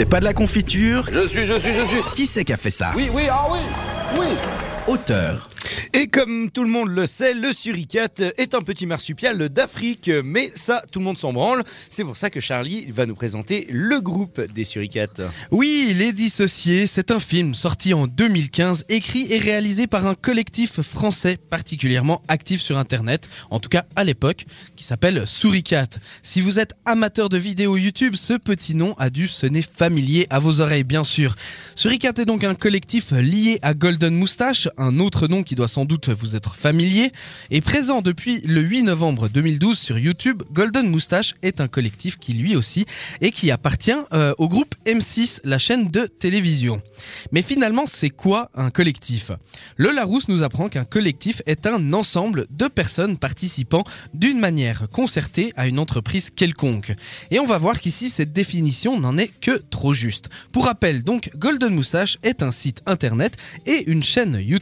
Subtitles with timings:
[0.00, 2.00] C'est pas de la confiture Je suis, je suis, je suis.
[2.14, 2.92] Qui c'est qui a fait ça?
[2.96, 3.58] Oui, oui, ah oui,
[4.18, 4.28] oui.
[4.86, 5.46] Auteur.
[5.92, 10.50] Et comme tout le monde le sait, le suricate est un petit marsupial d'Afrique, mais
[10.54, 11.62] ça, tout le monde s'en branle.
[11.90, 15.20] C'est pour ça que Charlie va nous présenter le groupe des suricates.
[15.50, 20.80] Oui, Les Dissociés, c'est un film sorti en 2015, écrit et réalisé par un collectif
[20.80, 25.88] français particulièrement actif sur Internet, en tout cas à l'époque, qui s'appelle Suricat.
[26.22, 30.38] Si vous êtes amateur de vidéos YouTube, ce petit nom a dû sonner familier à
[30.38, 31.36] vos oreilles, bien sûr.
[31.74, 35.84] Suricat est donc un collectif lié à Golden Moustache, un autre nom qui doit sans
[35.84, 37.12] doute vous être familier.
[37.50, 42.32] Et présent depuis le 8 novembre 2012 sur YouTube, Golden Moustache est un collectif qui
[42.32, 42.86] lui aussi
[43.20, 46.82] et qui appartient euh, au groupe M6, la chaîne de télévision.
[47.32, 49.30] Mais finalement, c'est quoi un collectif?
[49.76, 53.84] Le Larousse nous apprend qu'un collectif est un ensemble de personnes participant
[54.14, 56.94] d'une manière concertée à une entreprise quelconque.
[57.30, 60.28] Et on va voir qu'ici, cette définition n'en est que trop juste.
[60.52, 64.59] Pour rappel, donc, Golden Moustache est un site internet et une chaîne YouTube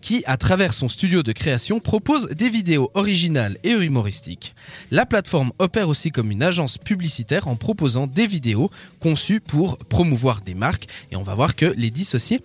[0.00, 4.54] qui, à travers son studio de création, propose des vidéos originales et humoristiques.
[4.90, 10.40] La plateforme opère aussi comme une agence publicitaire en proposant des vidéos conçues pour promouvoir
[10.40, 10.86] des marques.
[11.10, 12.40] Et on va voir que les dissociés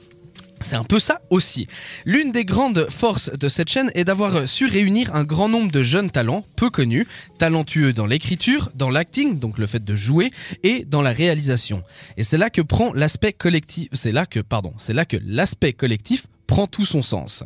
[0.64, 1.68] c'est un peu ça aussi.
[2.06, 5.84] L'une des grandes forces de cette chaîne est d'avoir su réunir un grand nombre de
[5.84, 7.06] jeunes talents peu connus,
[7.38, 10.32] talentueux dans l'écriture, dans l'acting, donc le fait de jouer,
[10.64, 11.82] et dans la réalisation.
[12.18, 15.74] Et c'est là que prend l'aspect collectif, c'est là que, pardon, c'est là que l'aspect
[15.74, 17.44] collectif prend tout son sens.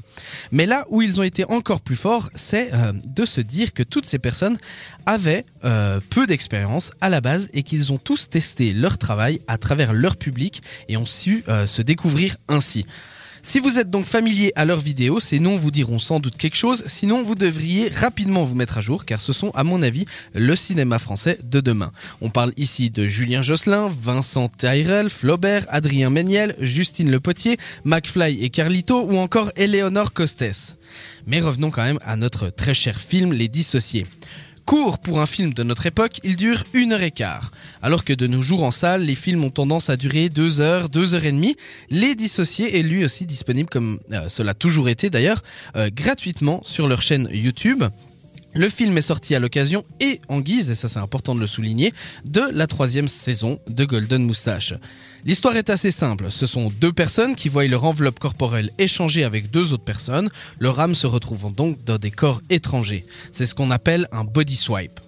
[0.51, 3.81] Mais là où ils ont été encore plus forts, c'est euh, de se dire que
[3.81, 4.57] toutes ces personnes
[5.05, 9.57] avaient euh, peu d'expérience à la base et qu'ils ont tous testé leur travail à
[9.57, 12.85] travers leur public et ont su euh, se découvrir ainsi.
[13.49, 16.57] Si vous êtes donc familier à leurs vidéos, ces noms vous diront sans doute quelque
[16.57, 20.03] chose, sinon vous devriez rapidement vous mettre à jour car ce sont à mon avis
[20.33, 21.93] le cinéma français de demain.
[22.19, 28.43] On parle ici de Julien Josselin, Vincent Tyrell, Flaubert, Adrien Méniel, Justine Le Potier, McFly
[28.43, 30.75] et Carlito ou encore Eleonore Costes.
[31.25, 34.07] Mais revenons quand même à notre très cher film Les Dissociés.
[34.67, 37.51] Court pour un film de notre époque, il dure une heure et quart.
[37.81, 40.89] Alors que de nos jours en salle, les films ont tendance à durer deux heures,
[40.89, 41.55] deux heures et demie,
[41.89, 45.41] Les Dissociés est lui aussi disponible, comme euh, cela a toujours été d'ailleurs,
[45.77, 47.85] euh, gratuitement sur leur chaîne YouTube.
[48.57, 51.45] Le film est sorti à l'occasion et en guise, et ça c'est important de le
[51.45, 51.93] souligner,
[52.25, 54.73] de la troisième saison de Golden Moustache.
[55.25, 56.31] L'histoire est assez simple.
[56.31, 60.79] Ce sont deux personnes qui voient leur enveloppe corporelle échanger avec deux autres personnes, leur
[60.79, 63.05] âme se retrouvant donc dans des corps étrangers.
[63.31, 65.01] C'est ce qu'on appelle un body swap.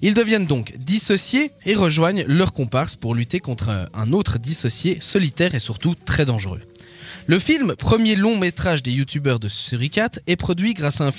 [0.00, 5.54] Ils deviennent donc dissociés et rejoignent leur comparse pour lutter contre un autre dissocié solitaire
[5.54, 6.62] et surtout très dangereux.
[7.30, 11.10] Le film, premier long métrage des youtubeurs de Suricat, est produit grâce à un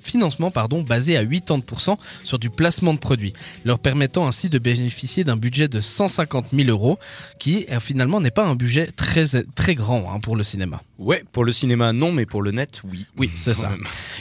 [0.00, 3.34] financement pardon, basé à 80% sur du placement de produits,
[3.66, 6.98] leur permettant ainsi de bénéficier d'un budget de 150 000 euros,
[7.38, 10.80] qui euh, finalement n'est pas un budget très, très grand hein, pour le cinéma.
[10.98, 13.04] Ouais, pour le cinéma non, mais pour le net, oui.
[13.18, 13.70] Oui, c'est ça.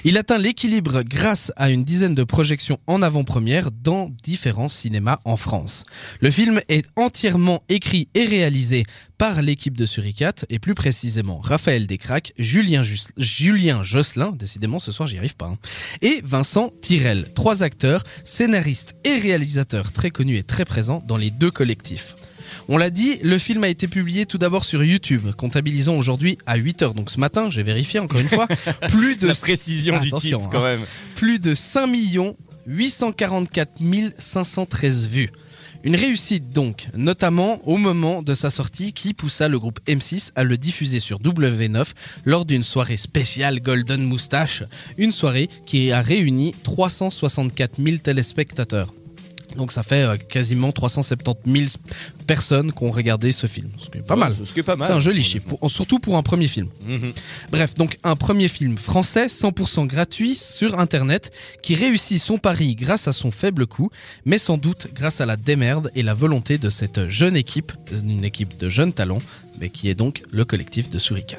[0.04, 5.38] Il atteint l'équilibre grâce à une dizaine de projections en avant-première dans différents cinémas en
[5.38, 5.86] France.
[6.20, 8.84] Le film est entièrement écrit et réalisé
[9.18, 12.82] par l'équipe de Suricat, et plus précisément Raphaël Descraques, Julien,
[13.18, 15.58] Julien Josselin, décidément ce soir j'y arrive pas, hein,
[16.02, 21.32] et Vincent Tirel, trois acteurs, scénaristes et réalisateurs très connus et très présents dans les
[21.32, 22.16] deux collectifs.
[22.70, 26.58] On l'a dit, le film a été publié tout d'abord sur YouTube, comptabilisant aujourd'hui à
[26.58, 26.94] 8 heures.
[26.94, 28.48] Donc ce matin, j'ai vérifié encore une fois,
[28.90, 29.28] plus de...
[29.28, 30.50] La précision du titre hein.
[30.52, 30.82] quand même.
[31.16, 31.90] Plus de 5
[32.68, 33.72] 844
[34.20, 35.30] 513 vues.
[35.84, 40.44] Une réussite donc, notamment au moment de sa sortie qui poussa le groupe M6 à
[40.44, 41.86] le diffuser sur W9
[42.26, 44.64] lors d'une soirée spéciale Golden Moustache,
[44.98, 48.94] une soirée qui a réuni 364 000 téléspectateurs.
[49.58, 51.66] Donc ça fait euh, quasiment 370 000
[52.28, 53.70] personnes qui ont regardé ce film.
[53.80, 54.32] Ce qui est pas mal.
[54.32, 54.88] Ce qui est pas mal.
[54.88, 56.68] C'est un joli chiffre, surtout pour un premier film.
[56.86, 57.12] Mhm.
[57.52, 61.32] Bref, donc un premier film français 100% gratuit sur Internet
[61.64, 63.90] qui réussit son pari grâce à son faible coût,
[64.26, 68.24] mais sans doute grâce à la démerde et la volonté de cette jeune équipe, une
[68.24, 69.22] équipe de jeunes talents,
[69.60, 71.38] mais qui est donc le collectif de Suricat.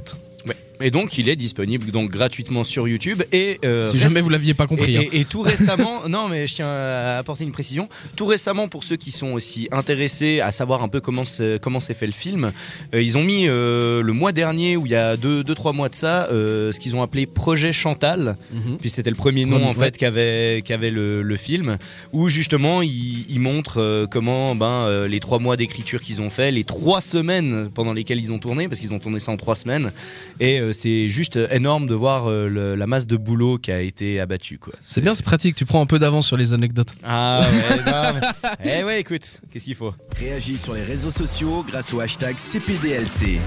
[0.81, 3.23] Et donc, il est disponible donc gratuitement sur YouTube.
[3.33, 4.95] Et euh, si jamais vous l'aviez pas compris.
[4.95, 5.11] Et, hein.
[5.13, 7.89] et, tout récemment, non, mais je tiens à apporter une précision.
[8.17, 11.23] Tout récemment, pour ceux qui sont aussi intéressés à savoir un peu comment
[11.61, 12.53] comment s'est fait le film,
[12.95, 15.73] euh, ils ont mis euh, le mois dernier, ou il y a deux, deux trois
[15.73, 18.37] mois de ça, ce qu'ils ont appelé Projet Chantal.
[18.53, 18.79] Mhm.
[18.79, 21.79] Puis c'était le premier nom en fait qu'avait qu'avait le, le, film,
[22.13, 26.65] où justement ils, ils montrent comment ben les trois mois d'écriture qu'ils ont fait, les
[26.65, 29.93] trois semaines pendant lesquelles ils ont tourné, parce qu'ils ont tourné ça en trois semaines,
[30.41, 33.81] et euh, c'est juste énorme de voir euh, le- la masse de boulot qui a
[33.81, 34.59] été abattue.
[34.59, 34.75] quoi.
[34.81, 35.55] C'est bien, c'est pratique.
[35.57, 36.95] Tu prends un peu d'avance sur les anecdotes.
[37.05, 38.21] Ah ouais, non,
[38.63, 39.95] mais- Eh ouais, écoute, qu'est-ce qu'il faut?
[40.17, 43.39] Réagis sur les réseaux sociaux grâce au hashtag CPDLC.